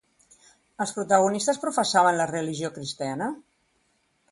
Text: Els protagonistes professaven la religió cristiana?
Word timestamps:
Els 0.85 0.93
protagonistes 0.95 1.61
professaven 1.67 2.19
la 2.23 2.27
religió 2.33 2.73
cristiana? 2.79 3.31